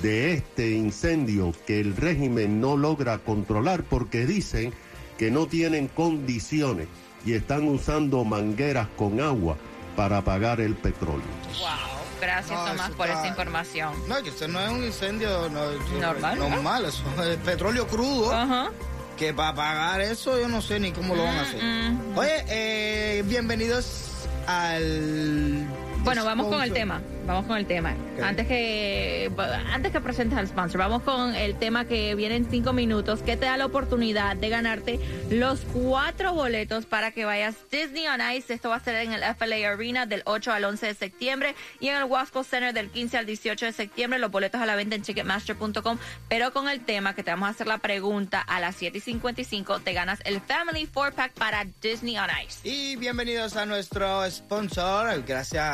de 0.00 0.34
este 0.34 0.72
incendio 0.72 1.52
que 1.66 1.80
el 1.80 1.96
régimen 1.96 2.60
no 2.60 2.76
logra 2.76 3.18
controlar 3.18 3.84
porque 3.84 4.26
dicen 4.26 4.72
que 5.18 5.30
no 5.30 5.46
tienen 5.46 5.88
condiciones 5.88 6.88
y 7.26 7.32
están 7.32 7.68
usando 7.68 8.24
mangueras 8.24 8.88
con 8.96 9.20
agua 9.20 9.56
para 9.96 10.18
apagar 10.18 10.60
el 10.60 10.74
petróleo. 10.74 11.22
Wow. 11.60 11.93
Gracias, 12.24 12.58
No, 12.58 12.64
Tomás, 12.64 12.88
eso 12.88 12.96
por 12.96 13.06
está- 13.06 13.18
esa 13.20 13.28
información. 13.28 14.08
No, 14.08 14.22
que 14.22 14.30
esto 14.30 14.48
no 14.48 14.60
es 14.60 14.70
un 14.70 14.82
incendio 14.84 15.48
no, 15.50 15.70
eso- 15.70 15.82
Normal, 16.00 16.38
¿no? 16.38 16.48
normal, 16.48 16.84
eso 16.86 17.02
es 17.22 17.36
petróleo 17.38 17.86
crudo. 17.86 18.32
Ajá. 18.34 18.70
Que 19.18 19.32
para 19.34 19.54
pagar 19.54 20.00
eso 20.00 20.40
yo 20.40 20.48
no 20.48 20.60
sé 20.62 20.80
ni 20.80 20.90
cómo 20.92 21.14
lo 21.14 21.22
van 21.24 21.36
a 21.36 21.42
hacer. 21.42 21.62
Mm, 21.62 22.18
Oye, 22.18 22.44
eh, 22.48 23.22
bienvenidos 23.26 24.10
al... 24.46 25.66
Bueno, 25.98 26.24
vamos 26.24 26.48
con 26.48 26.62
el 26.62 26.72
tema. 26.72 27.00
Vamos 27.26 27.46
con 27.46 27.56
el 27.56 27.66
tema. 27.66 27.94
Antes 28.22 28.46
que 28.46 29.30
antes 29.72 29.92
que 29.92 30.00
presentes 30.00 30.38
al 30.38 30.46
sponsor, 30.46 30.78
vamos 30.78 31.02
con 31.02 31.34
el 31.34 31.56
tema 31.58 31.84
que 31.84 32.14
viene 32.14 32.36
en 32.36 32.50
cinco 32.50 32.72
minutos, 32.72 33.22
que 33.22 33.36
te 33.36 33.46
da 33.46 33.56
la 33.56 33.66
oportunidad 33.66 34.36
de 34.36 34.48
ganarte 34.48 35.00
los 35.30 35.60
cuatro 35.72 36.32
boletos 36.34 36.86
para 36.86 37.10
que 37.10 37.24
vayas 37.24 37.54
Disney 37.70 38.06
on 38.06 38.20
Ice. 38.34 38.52
Esto 38.52 38.70
va 38.70 38.76
a 38.76 38.80
ser 38.80 38.96
en 38.96 39.12
el 39.12 39.22
FLA 39.34 39.68
Arena 39.68 40.06
del 40.06 40.22
8 40.26 40.52
al 40.52 40.64
11 40.64 40.86
de 40.86 40.94
septiembre 40.94 41.54
y 41.80 41.88
en 41.88 41.96
el 41.96 42.04
Wasco 42.04 42.44
Center 42.44 42.72
del 42.72 42.90
15 42.90 43.18
al 43.18 43.26
18 43.26 43.66
de 43.66 43.72
septiembre. 43.72 44.18
Los 44.18 44.30
boletos 44.30 44.60
a 44.60 44.66
la 44.66 44.76
venta 44.76 44.96
en 44.96 45.02
Ticketmaster.com. 45.02 45.98
Pero 46.28 46.52
con 46.52 46.68
el 46.68 46.84
tema 46.84 47.14
que 47.14 47.22
te 47.22 47.30
vamos 47.30 47.48
a 47.48 47.50
hacer 47.50 47.66
la 47.66 47.78
pregunta 47.78 48.40
a 48.40 48.60
las 48.60 48.76
7 48.76 48.98
y 48.98 49.00
55, 49.00 49.80
te 49.80 49.92
ganas 49.92 50.20
el 50.24 50.40
Family 50.40 50.88
4 50.92 51.14
Pack 51.14 51.32
para 51.32 51.64
Disney 51.80 52.18
on 52.18 52.28
Ice. 52.46 52.68
Y 52.68 52.96
bienvenidos 52.96 53.56
a 53.56 53.66
nuestro 53.66 54.28
sponsor, 54.30 55.22
gracias 55.26 55.64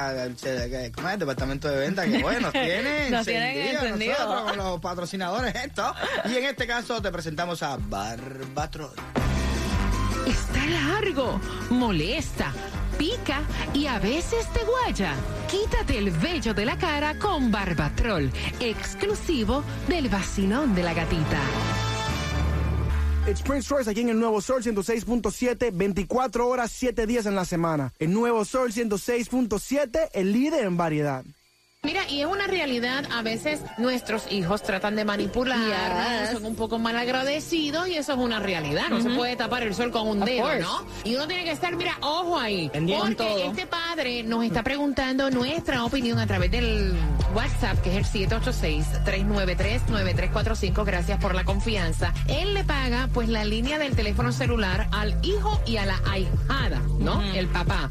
¿cómo 0.95 1.09
es? 1.09 1.19
Departamento 1.41 1.69
de 1.71 1.79
venta 1.79 2.05
que 2.05 2.23
bueno, 2.23 2.41
Nos 2.53 2.53
tienen 2.53 3.15
encendido 3.15 3.81
encendido. 3.81 4.13
nosotros 4.19 4.43
con 4.43 4.57
los 4.59 4.81
patrocinadores 4.81 5.55
esto. 5.55 5.95
Y 6.27 6.37
en 6.37 6.45
este 6.45 6.67
caso 6.67 7.01
te 7.01 7.11
presentamos 7.11 7.63
a 7.63 7.79
Barbatron. 7.79 8.91
Está 10.27 10.67
largo, 10.67 11.41
molesta, 11.71 12.53
pica 12.99 13.41
y 13.73 13.87
a 13.87 13.99
veces 13.99 14.47
te 14.53 14.61
guaya. 14.65 15.15
Quítate 15.51 15.97
el 15.99 16.11
vello 16.11 16.53
de 16.53 16.67
la 16.67 16.77
cara 16.77 17.19
con 17.19 17.51
Barbatrol, 17.51 18.31
exclusivo 18.61 19.65
del 19.89 20.09
vacilón 20.11 20.75
de 20.75 20.83
la 20.83 20.93
gatita. 20.93 21.41
Prince 23.39 23.69
Royce 23.73 23.89
aquí 23.89 24.01
en 24.01 24.09
el 24.09 24.19
Nuevo 24.19 24.41
Sol 24.41 24.63
106.7, 24.63 25.71
24 25.73 26.49
horas, 26.49 26.73
7 26.73 27.07
días 27.07 27.27
en 27.27 27.37
la 27.37 27.45
semana. 27.45 27.93
El 28.01 28.13
Nuevo 28.13 28.45
Sol 28.45 28.73
106.7, 28.73 30.09
el 30.15 30.33
líder 30.33 30.65
en 30.65 30.77
variedad. 30.77 31.25
Mira, 31.83 32.03
y 32.11 32.21
es 32.21 32.27
una 32.27 32.47
realidad, 32.47 33.07
a 33.11 33.23
veces 33.23 33.63
nuestros 33.79 34.31
hijos 34.31 34.63
tratan 34.63 34.97
de 34.97 35.07
manipular, 35.07 36.21
Yes. 36.21 36.33
son 36.33 36.45
un 36.45 36.55
poco 36.55 36.79
mal 36.79 36.95
agradecidos 36.95 37.89
y 37.89 37.95
eso 37.97 38.13
es 38.13 38.19
una 38.19 38.39
realidad, 38.39 38.91
no 38.91 39.01
se 39.01 39.09
puede 39.09 39.35
tapar 39.35 39.63
el 39.63 39.75
sol 39.75 39.91
con 39.91 40.07
un 40.07 40.21
Of 40.23 40.29
dedo, 40.29 40.43
course. 40.43 40.61
¿no? 40.61 40.83
Y 41.05 41.15
uno 41.15 41.27
tiene 41.27 41.45
que 41.45 41.53
estar, 41.53 41.75
mira, 41.77 41.97
ojo 42.03 42.39
ahí, 42.39 42.69
Pendiente. 42.69 43.03
porque 43.07 43.25
todo. 43.25 43.51
este 43.51 43.67
padre 43.67 44.23
nos 44.25 44.45
está 44.45 44.63
preguntando 44.63 45.31
nuestra 45.31 45.83
opinión 45.83 46.19
a 46.19 46.27
través 46.27 46.51
del 46.51 46.93
WhatsApp, 47.35 47.81
que 47.81 47.97
es 47.99 48.15
el 48.15 48.29
786-393-9345, 48.29 50.85
gracias 50.85 51.19
por 51.19 51.35
la 51.35 51.45
confianza. 51.45 52.13
Él 52.29 52.53
le 52.53 52.63
paga 52.63 53.09
pues 53.15 53.31
la 53.31 53.47
línea 53.47 53.79
del 53.79 53.97
teléfono 53.97 54.33
celular 54.33 54.87
al 54.93 55.17
hijo 55.25 55.59
y 55.67 55.79
a 55.79 55.87
la 55.87 55.99
ahijada, 56.07 56.83
¿no? 56.99 57.23
El 57.23 57.49
papá. 57.49 57.89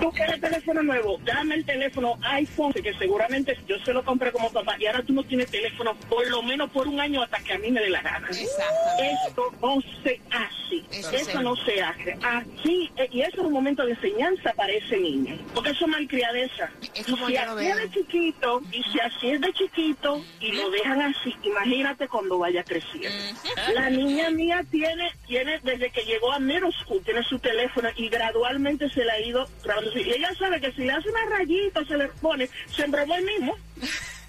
Tú 0.00 0.10
quieres 0.12 0.40
teléfono 0.40 0.82
nuevo, 0.82 1.18
dame 1.24 1.56
el 1.56 1.64
teléfono 1.64 2.18
iPhone, 2.22 2.72
que 2.72 2.94
seguramente 2.94 3.58
yo 3.66 3.76
se 3.84 3.92
lo 3.92 4.04
compré 4.04 4.32
como 4.32 4.50
papá, 4.50 4.76
y 4.78 4.86
ahora 4.86 5.02
tú 5.02 5.12
no 5.12 5.22
tienes 5.24 5.50
teléfono 5.50 5.94
por 6.08 6.28
lo 6.30 6.42
menos 6.42 6.70
por 6.70 6.86
un 6.86 7.00
año 7.00 7.22
hasta 7.22 7.38
que 7.40 7.54
a 7.54 7.58
mí 7.58 7.70
me 7.70 7.80
dé 7.80 7.90
la 7.90 8.02
gana. 8.02 8.28
Esto 8.30 9.52
no 9.60 9.80
se 10.02 10.20
hace, 10.30 11.16
Eso 11.16 11.42
no 11.42 11.56
se 11.56 11.82
hace. 11.82 12.16
Así, 12.22 12.90
eh, 12.96 13.08
y 13.10 13.22
eso 13.22 13.40
es 13.40 13.46
un 13.46 13.52
momento 13.52 13.84
de 13.84 13.92
enseñanza 13.92 14.52
para 14.54 14.72
ese 14.72 14.96
niño, 14.98 15.36
porque 15.54 15.70
eso 15.70 15.84
es 15.84 15.90
malcriadeza. 15.90 16.70
Es 16.94 17.08
Y 17.08 17.10
como 17.10 17.26
si 17.26 17.36
así 17.36 17.66
es 17.66 17.76
de 17.76 17.90
chiquito, 17.90 18.62
y 18.70 18.82
si 18.84 19.00
así 19.00 19.30
es 19.30 19.40
de 19.40 19.52
chiquito, 19.52 20.24
y 20.40 20.52
lo 20.52 20.70
dejan 20.70 21.00
así, 21.02 21.34
imagínate 21.42 21.79
cuando 22.08 22.38
vaya 22.38 22.62
creciendo. 22.64 23.40
La 23.74 23.90
niña 23.90 24.30
mía 24.30 24.64
tiene, 24.70 25.12
tiene 25.26 25.60
desde 25.62 25.90
que 25.90 26.02
llegó 26.02 26.32
a 26.32 26.38
middle 26.38 26.72
school, 26.82 27.02
tiene 27.04 27.22
su 27.24 27.38
teléfono 27.38 27.88
y 27.96 28.08
gradualmente 28.08 28.88
se 28.90 29.04
le 29.04 29.10
ha 29.10 29.20
ido 29.20 29.48
grabando. 29.62 29.98
Y 29.98 30.12
ella 30.12 30.32
sabe 30.38 30.60
que 30.60 30.72
si 30.72 30.84
le 30.84 30.92
hace 30.92 31.08
una 31.08 31.24
rayita, 31.26 31.84
se 31.84 31.96
le 31.96 32.08
pone, 32.08 32.48
se 32.74 32.84
embromó 32.84 33.14
el 33.16 33.24
mismo. 33.24 33.56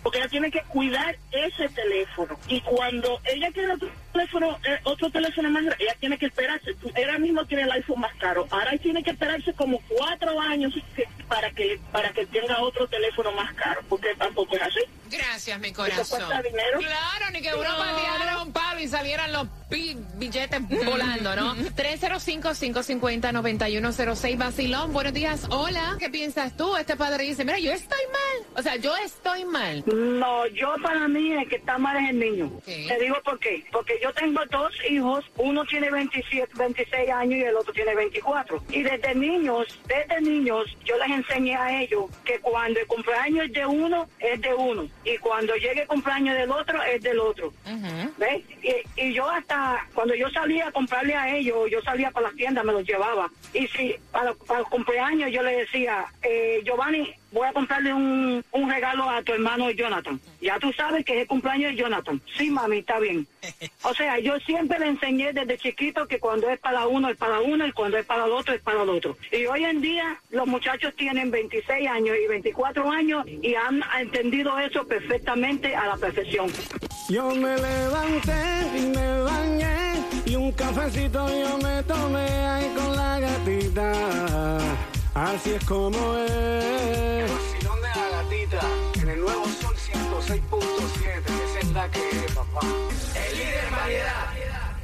Porque 0.04 0.18
ella 0.18 0.30
tiene 0.30 0.50
que 0.50 0.62
cuidar 0.64 1.16
ese 1.32 1.70
teléfono. 1.70 2.38
Y 2.48 2.60
cuando 2.62 3.20
ella 3.26 3.52
quiere 3.52 3.76
teléfono, 4.12 4.58
eh, 4.66 4.80
otro 4.84 5.10
teléfono 5.10 5.50
más, 5.50 5.64
ella 5.80 5.96
tiene 6.00 6.18
que 6.18 6.26
esperarse. 6.28 6.76
Ella 6.96 7.18
mismo 7.18 7.46
tiene 7.46 7.64
el 7.64 7.72
iPhone 7.72 8.00
más 8.02 8.14
caro. 8.16 8.48
Ahora 8.52 8.78
tiene 8.78 9.04
que 9.04 9.12
esperarse 9.12 9.54
como 9.54 9.80
cuatro 9.88 10.40
años 10.40 10.74
que- 10.96 11.08
para 11.28 11.50
que 11.52 11.80
para 11.92 12.10
que 12.12 12.26
tenga 12.26 12.60
otro 12.62 12.88
teléfono 12.88 13.32
más 13.32 13.54
caro, 13.54 13.82
porque 13.90 14.10
tampoco 14.18 14.56
es 14.56 14.62
así. 14.64 14.80
Gracias, 15.10 15.60
mi 15.60 15.68
Eso 15.70 15.76
corazón. 15.78 16.20
cuesta 16.20 16.42
dinero. 16.42 16.80
Claro, 16.80 17.26
ni 17.34 17.42
que 17.42 17.54
uno 17.54 17.70
pateara 17.78 18.42
un 18.42 18.52
palo 18.54 18.80
y 18.80 18.88
salieran 18.88 19.32
los 19.34 19.48
billetes 19.70 20.62
volando, 20.86 21.36
¿no? 21.36 21.56
305-550-9106, 21.76 24.38
Basilón, 24.38 24.94
buenos 24.94 25.14
días. 25.14 25.46
Hola, 25.50 25.96
¿qué 26.00 26.10
piensas 26.10 26.56
tú? 26.56 26.76
Este 26.78 26.96
padre 26.96 27.24
dice, 27.26 27.44
mira, 27.46 27.60
yo 27.60 27.72
estoy 27.72 28.00
mal. 28.12 28.48
O 28.58 28.62
sea, 28.62 28.76
yo 28.78 28.96
estoy 28.98 29.44
mal. 29.46 29.84
No, 29.88 30.46
yo 30.48 30.76
para 30.84 31.08
mí 31.08 31.32
el 31.34 31.48
que 31.50 31.56
está 31.58 31.78
mal 31.78 31.98
es 32.04 32.10
el 32.12 32.20
niño. 32.20 32.52
Te 32.66 32.98
digo 33.00 33.18
por 33.24 33.40
qué. 33.40 33.66
Porque 33.72 34.00
yo 34.02 34.12
tengo 34.14 34.42
dos 34.50 34.74
hijos, 34.90 35.24
uno 35.38 35.64
tiene 35.66 35.92
27, 35.92 36.52
26 36.58 37.10
años 37.10 37.40
y 37.40 37.44
el 37.44 37.56
otro 37.56 37.72
tiene 37.72 37.94
24. 37.94 38.64
Y 38.70 38.82
desde 38.82 39.14
niños, 39.14 39.80
desde 39.88 40.22
niños, 40.22 40.66
yo 40.84 40.98
les 40.98 41.10
enseñé 41.10 41.56
a 41.56 41.82
ellos 41.82 42.06
que 42.26 42.40
cuando 42.40 42.80
el 42.80 42.88
cumpleaños 42.88 43.46
es 43.46 43.54
de 43.54 43.66
uno, 43.66 44.08
es 44.20 44.42
de 44.42 44.54
uno. 44.54 44.88
Y 45.06 45.18
cuando 45.18 45.56
llegue 45.56 45.82
el 45.82 45.88
cumpleaños 45.88 46.36
del 46.36 46.52
otro, 46.52 46.82
es 46.84 47.02
del 47.02 47.20
otro. 47.20 47.54
¿Ves? 48.18 48.44
Y, 48.64 49.02
y 49.02 49.14
yo 49.14 49.30
hasta, 49.30 49.88
cuando 49.94 50.16
yo 50.16 50.30
salía 50.32 50.68
a 50.68 50.72
comprarle 50.72 51.16
a 51.16 51.36
ellos, 51.36 51.70
yo 51.70 51.82
salía 51.82 52.10
para 52.12 52.28
las 52.28 52.36
tiendas, 52.36 52.66
me 52.66 52.74
los 52.74 52.84
llevaba. 52.84 53.30
Y 53.54 53.68
si 53.68 53.96
para, 54.12 54.34
para 54.34 54.62
el 54.62 54.66
cumpleaños 54.66 55.32
yo 55.32 55.44
le 55.44 55.58
decía, 55.58 56.06
eh, 56.24 56.62
Giovanni, 56.64 57.14
voy 57.32 57.48
a 57.48 57.54
comprarle 57.54 57.94
un, 57.94 58.44
un 58.52 58.70
regalo 58.70 59.10
a 59.10 59.22
tu 59.24 59.34
hermano 59.34 59.70
Jonathan. 59.72 60.20
Ya 60.42 60.60
tú 60.60 60.72
sabes 60.74 61.06
que 61.06 61.16
es 61.16 61.22
el 61.22 61.28
cumpleaños 61.28 61.72
de 61.72 61.78
Jonathan. 61.78 62.22
Sí, 62.38 62.50
mami, 62.50 62.80
está 62.80 63.00
bien. 63.00 63.28
O 63.84 63.94
sea, 63.96 64.20
yo 64.20 64.38
siempre 64.42 64.78
le 64.80 64.88
enseñé 64.88 65.34
desde 65.34 65.58
chiquito 65.58 66.08
que 66.08 66.20
cuando 66.20 66.50
es 66.50 66.60
para 66.60 66.86
uno 66.86 67.10
es 67.10 67.18
para 67.18 67.40
uno 67.40 67.66
y 67.66 67.72
cuando 67.72 67.98
es 67.98 68.06
para 68.06 68.26
el 68.26 68.32
otro 68.32 68.54
es 68.54 68.62
para 68.62 68.84
el 68.84 68.90
otro. 68.90 69.18
Y 69.32 69.46
hoy 69.48 69.66
en 69.66 69.82
día 69.82 70.20
los 70.30 70.46
muchachos 70.48 70.94
tienen 70.96 71.32
26 71.32 71.90
años 71.90 72.16
y 72.24 72.28
24 72.28 72.92
años 72.92 73.26
y 73.26 73.56
han 73.56 73.82
entendido 74.00 74.58
eso 74.60 74.86
perfectamente 74.86 75.76
a 75.76 75.88
la 75.88 75.98
perfección. 75.98 76.48
Yo 77.10 77.32
me 77.36 77.58
levanté 77.58 78.78
y 78.78 78.82
me 78.96 79.22
bañé 79.22 79.96
y 80.26 80.36
un 80.36 80.52
cafecito 80.52 81.28
yo 81.28 81.58
me 81.58 81.84
tomé 81.84 82.30
ahí 82.46 82.72
con 82.76 82.96
la 82.96 83.20
gatita. 83.20 84.60
Así 85.14 85.52
es 85.52 85.66
como 85.66 86.16
es. 86.16 87.32
Vacilón 87.32 87.82
de 87.82 87.88
la 87.90 88.10
gatita 88.24 88.62
en 89.02 89.10
el 89.10 89.20
nuevo 89.20 89.46
Sol 89.46 89.76
106.7. 89.76 91.20
Esa 91.50 91.60
es 91.60 91.68
la 91.74 91.92
que 91.92 92.10
es, 92.10 92.32
papá. 92.34 92.62
El 93.16 93.38
líder 93.38 93.72
variedad. 93.72 94.41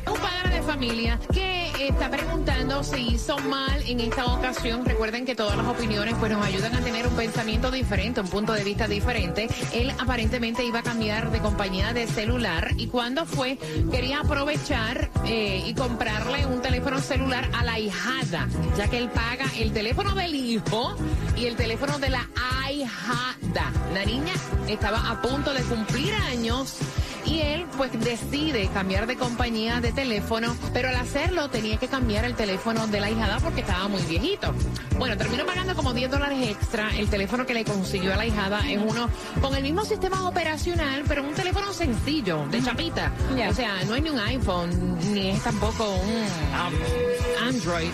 Un 0.10 0.20
padre 0.20 0.56
de 0.56 0.62
familia 0.62 1.20
que 1.34 1.88
está 1.88 2.10
preguntando 2.10 2.84
si 2.84 3.14
hizo 3.14 3.38
mal 3.40 3.82
en 3.86 4.00
esta 4.00 4.26
ocasión. 4.26 4.86
Recuerden 4.86 5.26
que 5.26 5.36
todas 5.36 5.58
las 5.58 5.66
opiniones 5.68 6.16
pues 6.20 6.32
nos 6.32 6.46
ayudan 6.46 6.76
a 6.76 6.82
tener 6.82 7.08
un 7.08 7.16
pensamiento 7.16 7.72
diferente, 7.72 8.22
un 8.22 8.28
punto 8.28 8.54
de 8.54 8.64
vista 8.64 8.88
diferente. 8.88 9.48
Él 9.74 9.92
aparentemente 10.00 10.64
iba 10.64 10.80
a 10.80 10.84
cambiar 10.84 11.32
de 11.32 11.40
compañía 11.40 11.94
de 11.94 12.08
celular 12.08 12.72
y 12.78 12.88
cuando 12.88 13.26
fue 13.26 13.58
quería 13.92 14.20
aprovechar 14.20 15.10
eh, 15.26 15.64
y 15.66 15.74
comprarle 15.74 16.46
un 16.46 16.62
teléfono 16.62 17.00
celular 17.00 17.50
a 17.54 17.64
la 17.64 17.80
hijada, 17.80 18.48
ya 18.78 18.88
que 18.88 18.98
él 18.98 19.10
paga 19.10 19.46
el 19.58 19.72
teléfono 19.72 20.14
del 20.16 20.36
hijo 20.36 20.96
y 21.36 21.46
el 21.46 21.56
teléfono 21.56 22.00
de 22.00 22.10
la 22.10 22.28
ahijada. 22.64 23.72
La 23.94 24.06
niña 24.06 24.34
estaba 24.68 25.10
a 25.10 25.22
punto 25.22 25.54
de 25.54 25.62
cumplir 25.64 26.14
años 26.14 26.78
y 27.28 27.42
él 27.42 27.66
pues 27.78 27.92
decide 28.00 28.68
cambiar 28.74 29.08
de 29.08 29.16
compañía 29.16 29.82
de 29.82 29.92
teléfono, 29.92 30.56
pero 30.74 30.90
al 30.90 30.96
hacerlo 30.96 31.50
tenía 31.50 31.78
que 31.78 31.88
cambiar 31.88 32.26
el 32.26 32.36
teléfono 32.36 32.88
de 32.88 33.00
la 33.00 33.10
hijada 33.10 33.40
porque 33.40 33.62
estaba 33.62 33.88
muy 33.88 34.02
viejito. 34.04 34.54
Bueno, 34.98 35.18
terminó 35.18 35.46
pagando 35.46 35.76
como 35.76 35.94
10 35.94 36.10
dólares 36.10 36.50
extra. 36.50 36.90
El 36.98 37.10
teléfono 37.10 37.46
que 37.46 37.54
le 37.54 37.66
consiguió 37.66 38.14
a 38.14 38.18
la 38.18 38.26
hijada 38.26 38.62
es 38.70 38.80
uno 38.82 39.10
con 39.42 39.56
el 39.56 39.64
mismo 39.64 39.86
sistema 39.86 40.28
operacional, 40.28 41.04
pero 41.08 41.24
un 41.24 41.34
teléfono 41.34 41.74
sencillo, 41.74 42.46
de 42.50 42.64
chapita. 42.64 43.12
O 43.50 43.54
sea, 43.54 43.84
no 43.86 43.96
es 43.96 44.04
ni 44.04 44.10
un 44.10 44.20
iPhone, 44.20 44.98
ni 45.14 45.30
es 45.30 45.44
tampoco 45.44 45.96
un 45.96 46.10
um, 46.14 47.48
Android. 47.48 47.92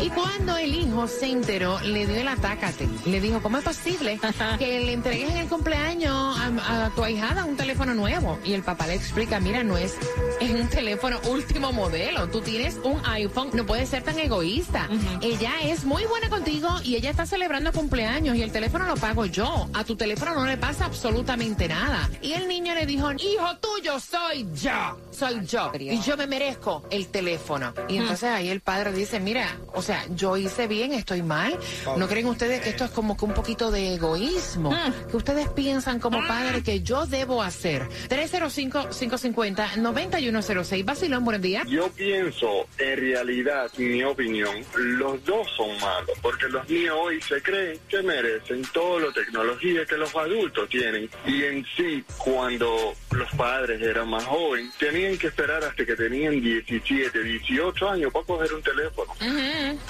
Y 0.00 0.10
cuando 0.10 0.56
el 0.56 0.74
hijo 0.74 1.08
se 1.08 1.26
enteró, 1.26 1.80
le 1.80 2.06
dio 2.06 2.16
el 2.20 2.28
atácate. 2.28 2.88
Le 3.06 3.20
dijo, 3.20 3.42
¿cómo 3.42 3.58
es 3.58 3.64
posible 3.64 4.20
que 4.58 4.80
le 4.80 4.92
entregues 4.92 5.30
en 5.30 5.36
el 5.38 5.48
cumpleaños 5.48 6.38
a, 6.38 6.86
a 6.86 6.90
tu 6.90 7.02
ahijada 7.02 7.44
un 7.44 7.56
teléfono 7.56 7.94
nuevo? 7.94 8.38
Y 8.44 8.52
el 8.54 8.62
papá 8.62 8.86
le 8.86 8.94
explica, 8.94 9.40
mira, 9.40 9.64
no 9.64 9.76
es, 9.76 9.96
es 10.40 10.50
un 10.50 10.68
teléfono 10.68 11.18
último 11.28 11.72
modelo. 11.72 12.28
Tú 12.28 12.40
tienes 12.40 12.76
un 12.84 13.00
iPhone, 13.06 13.50
no 13.54 13.66
puedes 13.66 13.88
ser 13.88 14.02
tan 14.04 14.18
egoísta. 14.18 14.88
Ella 15.20 15.52
es 15.64 15.84
muy 15.84 16.04
buena 16.04 16.28
contigo 16.28 16.68
y 16.84 16.94
ella 16.94 17.10
está 17.10 17.26
celebrando 17.26 17.72
cumpleaños 17.72 18.36
y 18.36 18.42
el 18.42 18.52
teléfono 18.52 18.86
lo 18.86 18.94
pago 18.96 19.26
yo. 19.26 19.68
A 19.74 19.84
tu 19.84 19.96
teléfono 19.96 20.34
no 20.34 20.46
le 20.46 20.56
pasa 20.56 20.84
absolutamente 20.84 21.66
nada. 21.66 22.08
Y 22.22 22.32
el 22.32 22.46
niño 22.46 22.74
le 22.74 22.86
dijo, 22.86 23.10
hijo 23.12 23.56
tuyo 23.60 23.98
soy 23.98 24.46
yo. 24.54 24.98
Soy 25.10 25.44
yo. 25.44 25.72
Y 25.78 26.00
yo 26.02 26.16
me 26.16 26.26
merezco 26.28 26.84
el 26.90 27.08
teléfono. 27.08 27.74
Y 27.88 27.96
entonces 27.96 28.30
ahí 28.30 28.48
el 28.48 28.60
padre 28.60 28.92
dice, 28.92 29.18
mira, 29.18 29.56
o 29.74 29.82
sea, 29.82 29.87
yo 30.14 30.36
hice 30.36 30.66
bien, 30.66 30.92
estoy 30.92 31.22
mal. 31.22 31.58
¿No 31.96 32.08
creen 32.08 32.26
ustedes 32.26 32.60
que 32.60 32.70
esto 32.70 32.84
es 32.84 32.90
como 32.90 33.16
que 33.16 33.24
un 33.24 33.34
poquito 33.34 33.70
de 33.70 33.94
egoísmo? 33.94 34.74
Que 35.10 35.16
ustedes 35.16 35.48
piensan 35.48 36.00
como 36.00 36.26
padre 36.26 36.62
que 36.62 36.80
yo 36.80 37.06
debo 37.06 37.42
hacer. 37.42 37.88
305-550-9106. 38.08 40.84
Basilón, 40.84 41.24
buenos 41.24 41.42
días. 41.42 41.66
Yo 41.68 41.88
pienso, 41.90 42.66
en 42.78 42.98
realidad, 42.98 43.70
mi 43.76 44.02
opinión, 44.02 44.54
los 44.76 45.24
dos 45.24 45.46
son 45.56 45.68
malos, 45.80 46.18
porque 46.20 46.48
los 46.48 46.68
niños 46.68 46.96
hoy 47.00 47.22
se 47.22 47.40
creen 47.42 47.78
que 47.88 48.02
merecen 48.02 48.62
toda 48.72 49.06
la 49.06 49.12
tecnología 49.12 49.86
que 49.86 49.96
los 49.96 50.14
adultos 50.14 50.68
tienen. 50.68 51.08
Y 51.26 51.44
en 51.44 51.64
sí, 51.76 52.04
cuando 52.16 52.94
los 53.10 53.30
padres 53.32 53.80
eran 53.80 54.08
más 54.08 54.24
jóvenes, 54.24 54.72
tenían 54.78 55.16
que 55.18 55.28
esperar 55.28 55.62
hasta 55.64 55.84
que 55.84 55.94
tenían 55.94 56.40
17, 56.40 57.22
18 57.22 57.88
años 57.88 58.12
para 58.12 58.24
coger 58.24 58.52
un 58.54 58.62
teléfono. 58.62 59.12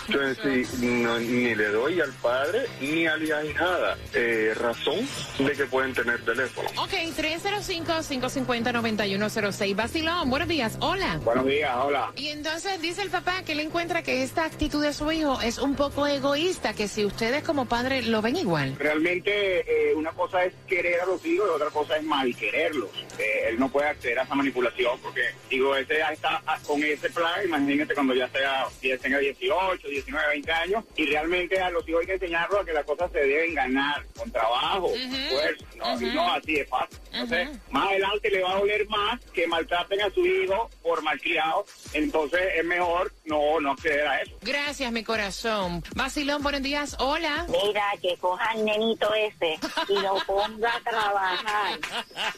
Entonces, 0.08 0.68
sí, 0.68 0.86
no, 0.86 1.18
ni 1.18 1.54
le 1.54 1.68
doy 1.68 2.00
al 2.00 2.12
padre 2.14 2.66
ni 2.80 3.06
a 3.06 3.16
la 3.16 3.44
hijada 3.44 3.96
eh, 4.14 4.54
razón 4.58 5.06
de 5.38 5.52
que 5.52 5.66
pueden 5.66 5.94
tener 5.94 6.24
teléfono. 6.24 6.68
Ok, 6.76 6.92
305-550-9106. 7.16 9.76
Basilón, 9.76 10.30
buenos 10.30 10.48
días. 10.48 10.78
Hola. 10.80 11.20
Buenos 11.24 11.46
días, 11.46 11.72
hola. 11.76 12.12
Y 12.16 12.28
entonces 12.28 12.80
dice 12.80 13.02
el 13.02 13.10
papá 13.10 13.42
que 13.44 13.54
le 13.54 13.62
encuentra 13.62 14.02
que 14.02 14.22
esta 14.22 14.44
actitud 14.44 14.82
de 14.82 14.92
su 14.92 15.10
hijo 15.12 15.40
es 15.40 15.58
un 15.58 15.74
poco 15.74 16.06
egoísta, 16.06 16.74
que 16.74 16.88
si 16.88 17.04
ustedes 17.04 17.42
como 17.42 17.66
padre 17.66 18.02
lo 18.02 18.22
ven 18.22 18.36
igual. 18.36 18.76
Realmente 18.78 19.90
eh, 19.90 19.94
una 19.94 20.12
cosa 20.12 20.44
es 20.44 20.54
querer 20.66 21.00
a 21.00 21.06
los 21.06 21.24
hijos 21.24 21.48
y 21.48 21.54
otra 21.54 21.70
cosa 21.70 21.96
es 21.96 22.04
mal 22.04 22.34
quererlos. 22.36 22.90
Eh, 23.18 23.48
él 23.48 23.58
no 23.58 23.68
puede 23.68 23.88
acceder 23.88 24.18
a 24.20 24.22
esa 24.22 24.34
manipulación 24.34 24.98
porque, 25.00 25.22
digo, 25.50 25.74
ese 25.76 25.98
ya 25.98 26.12
está 26.12 26.42
con 26.66 26.82
ese 26.82 27.10
plan, 27.10 27.44
imagínate 27.44 27.94
cuando 27.94 28.14
ya 28.14 28.28
sea, 28.28 28.66
ya 28.82 28.96
tenga 28.98 29.18
18, 29.18 29.67
19, 29.76 30.28
20 30.28 30.52
años, 30.52 30.84
y 30.96 31.06
realmente 31.06 31.60
a 31.60 31.70
los 31.70 31.88
hijos 31.88 32.00
hay 32.00 32.06
que 32.06 32.12
enseñarlos 32.14 32.60
a 32.60 32.64
que 32.64 32.72
las 32.72 32.84
cosas 32.84 33.10
se 33.12 33.18
deben 33.18 33.54
ganar 33.54 34.04
con 34.16 34.30
trabajo, 34.30 34.90
esfuerzo, 34.94 35.64
¿no? 35.76 36.00
y 36.00 36.04
no 36.14 36.32
así 36.32 36.54
de 36.54 36.66
fácil. 36.66 36.98
Entonces, 37.12 37.48
más 37.70 37.88
adelante 37.88 38.30
le 38.30 38.42
va 38.42 38.52
a 38.52 38.58
doler 38.58 38.88
más 38.88 39.20
que 39.32 39.46
maltraten 39.46 40.00
a 40.02 40.10
su 40.10 40.24
hijo 40.24 40.70
por 40.82 41.02
malcriado, 41.02 41.64
entonces 41.92 42.40
es 42.56 42.64
mejor 42.64 43.12
no, 43.24 43.60
no 43.60 43.72
acceder 43.72 44.06
a 44.06 44.22
eso. 44.22 44.32
Gracias, 44.42 44.90
mi 44.92 45.02
corazón. 45.02 45.82
Basilón, 45.94 46.42
buenos 46.42 46.62
días. 46.62 46.96
Hola. 46.98 47.46
Mira, 47.48 47.84
que 48.00 48.16
coja 48.16 48.50
al 48.50 48.64
nenito 48.64 49.12
ese 49.14 49.58
y 49.88 49.98
lo 50.00 50.16
ponga 50.26 50.74
a 50.74 50.80
trabajar 50.80 51.78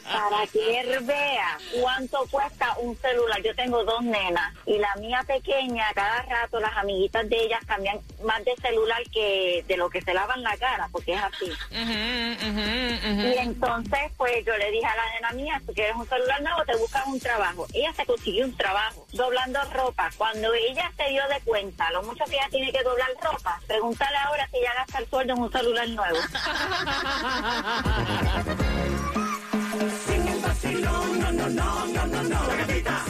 para 0.03 0.47
que 0.47 0.79
él 0.79 0.99
vea 1.03 1.57
cuánto 1.79 2.25
cuesta 2.29 2.75
un 2.79 2.95
celular. 2.97 3.41
Yo 3.43 3.55
tengo 3.55 3.83
dos 3.83 4.03
nenas 4.03 4.53
y 4.65 4.77
la 4.77 4.95
mía 4.95 5.23
pequeña, 5.27 5.85
cada 5.93 6.21
rato 6.23 6.59
las 6.59 6.75
amiguitas 6.77 7.20
de 7.29 7.43
ellas 7.43 7.63
cambian 7.65 7.99
más 8.23 8.43
de 8.45 8.55
celular 8.61 9.01
que 9.11 9.63
de 9.67 9.77
lo 9.77 9.89
que 9.89 10.01
se 10.01 10.13
lavan 10.13 10.43
la 10.43 10.55
cara, 10.57 10.87
porque 10.91 11.13
es 11.13 11.21
así. 11.21 11.51
Y 11.71 13.37
entonces, 13.37 13.99
pues 14.17 14.45
yo 14.45 14.55
le 14.57 14.71
dije 14.71 14.85
a 14.85 14.95
la 14.95 15.13
nena 15.13 15.31
mía, 15.31 15.61
si 15.65 15.73
quieres 15.73 15.95
un 15.95 16.07
celular 16.07 16.41
nuevo, 16.41 16.63
te 16.65 16.75
buscas 16.77 17.05
un 17.07 17.19
trabajo. 17.19 17.67
Ella 17.73 17.93
se 17.93 18.05
consiguió 18.05 18.45
un 18.45 18.55
trabajo 18.55 19.07
doblando 19.13 19.59
ropa. 19.73 20.09
Cuando 20.17 20.53
ella 20.53 20.91
se 20.97 21.09
dio 21.09 21.27
de 21.27 21.39
cuenta 21.41 21.89
lo 21.91 22.03
mucho 22.03 22.23
que 22.25 22.35
ella 22.35 22.47
tiene 22.49 22.71
que 22.71 22.83
doblar 22.83 23.09
ropa, 23.21 23.59
pregúntale 23.67 24.17
ahora 24.17 24.47
si 24.51 24.57
ella 24.57 24.73
gasta 24.77 24.99
el 24.99 25.09
sueldo 25.09 25.33
en 25.33 25.39
un 25.39 25.51
celular 25.51 25.89
nuevo. 25.89 26.17
Sin 30.05 30.27
el 30.27 30.39
vacilón, 30.39 31.19
no, 31.19 31.31
no, 31.31 31.49
no, 31.49 31.85
no, 31.87 32.05
no, 32.05 32.23
no. 32.23 33.00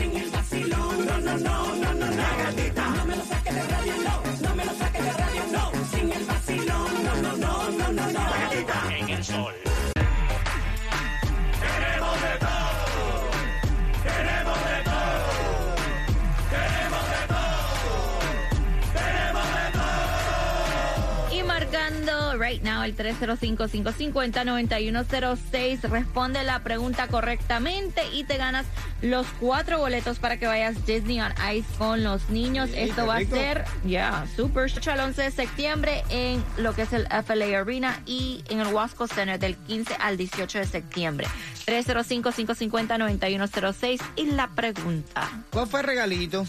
Marcando 21.71 22.37
right 22.37 22.61
now 22.63 22.83
el 22.83 22.95
305-550-9106. 22.97 25.81
Responde 25.89 26.43
la 26.43 26.59
pregunta 26.59 27.07
correctamente 27.07 28.01
y 28.13 28.25
te 28.25 28.35
ganas 28.37 28.65
los 29.01 29.25
cuatro 29.39 29.79
boletos 29.79 30.19
para 30.19 30.35
que 30.37 30.47
vayas 30.47 30.85
Disney 30.85 31.21
on 31.21 31.31
Ice 31.53 31.65
con 31.77 32.03
los 32.03 32.29
niños. 32.29 32.69
Sí, 32.71 32.79
Esto 32.79 33.05
va 33.07 33.19
rico. 33.19 33.35
a 33.35 33.39
ser, 33.39 33.63
ya, 33.85 34.25
super 34.35 34.69
show 34.69 34.93
el 34.93 34.99
11 34.99 35.21
de 35.21 35.31
septiembre 35.31 36.03
en 36.09 36.43
lo 36.57 36.75
que 36.75 36.81
es 36.81 36.91
el 36.91 37.07
FLA 37.07 37.61
Arena 37.61 38.01
y 38.05 38.43
en 38.49 38.59
el 38.59 38.67
Wasco 38.73 39.07
Center 39.07 39.39
del 39.39 39.55
15 39.55 39.95
al 39.95 40.17
18 40.17 40.59
de 40.59 40.65
septiembre. 40.65 41.25
305-550-9106. 41.67 44.01
Y 44.17 44.25
la 44.31 44.49
pregunta. 44.49 45.29
¿Cuál 45.51 45.67
fue 45.67 45.79
el 45.79 45.85
regalito? 45.85 46.45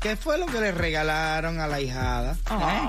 ¿Qué 0.00 0.14
fue 0.16 0.36
lo 0.36 0.44
que 0.46 0.60
le 0.60 0.72
regalaron 0.72 1.58
a 1.60 1.66
la 1.68 1.80
hijada? 1.80 2.36
Ay, 2.46 2.88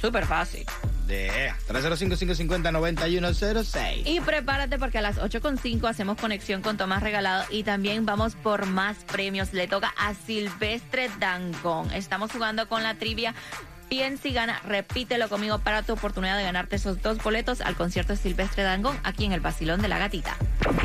súper 0.00 0.26
fácil. 0.26 0.66
Yeah. 1.10 1.56
305-550-9106. 1.68 4.06
Y 4.06 4.20
prepárate 4.20 4.78
porque 4.78 4.98
a 4.98 5.02
las 5.02 5.18
8.5 5.18 5.88
hacemos 5.88 6.16
conexión 6.18 6.62
con 6.62 6.76
Tomás 6.76 7.02
Regalado 7.02 7.44
y 7.50 7.64
también 7.64 8.06
vamos 8.06 8.36
por 8.36 8.66
más 8.66 8.98
premios. 9.10 9.52
Le 9.52 9.66
toca 9.66 9.92
a 9.98 10.14
Silvestre 10.14 11.10
Dangón. 11.18 11.90
Estamos 11.92 12.30
jugando 12.30 12.68
con 12.68 12.84
la 12.84 12.94
trivia. 12.94 13.34
Piensa 13.90 14.28
y 14.28 14.32
gana, 14.32 14.60
repítelo 14.60 15.28
conmigo 15.28 15.58
para 15.58 15.82
tu 15.82 15.92
oportunidad 15.94 16.38
de 16.38 16.44
ganarte 16.44 16.76
esos 16.76 17.02
dos 17.02 17.18
boletos 17.18 17.60
al 17.60 17.74
concierto 17.74 18.12
de 18.12 18.20
Silvestre 18.20 18.62
Dangón 18.62 18.96
aquí 19.02 19.24
en 19.24 19.32
el 19.32 19.40
Basilón 19.40 19.82
de 19.82 19.88
la 19.88 19.98
Gatita. 19.98 20.36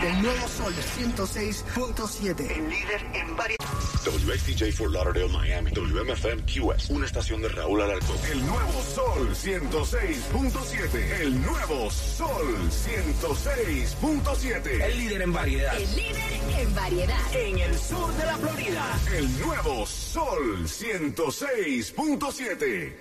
El 0.02 0.24
nuevo 0.24 0.48
Sol 0.48 0.74
106.7. 0.74 2.40
El 2.40 2.68
líder 2.68 3.06
en 3.14 3.38
variedad. 3.38 3.64
WXTJ 4.06 4.72
for 4.72 4.90
Lauderdale, 4.92 5.30
Miami. 5.30 5.72
WMFM 5.72 6.44
QS. 6.46 6.90
Una 6.90 7.06
estación 7.06 7.42
de 7.42 7.50
Raúl 7.50 7.82
Alarcón. 7.82 8.18
El 8.32 8.44
nuevo 8.46 8.82
Sol 8.82 9.36
106.7. 9.36 11.22
El 11.22 11.42
nuevo 11.42 11.92
Sol 11.92 12.70
106.7. 12.70 14.84
El 14.84 14.98
líder 14.98 15.22
en 15.22 15.34
variedad. 15.34 15.76
El 15.76 15.96
líder 15.96 16.42
en 16.60 16.74
variedad. 16.74 17.36
En 17.36 17.60
el 17.60 17.78
sur 17.78 18.12
de 18.14 18.26
la 18.26 18.38
Florida. 18.38 19.00
El 19.16 19.40
nuevo 19.40 19.86
Sol 19.86 20.66
106.7. 20.66 22.95